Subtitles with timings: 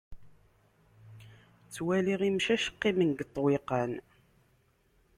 [1.65, 3.93] Ttwaliɣ imcac qqimen deg ṭṭwiqan.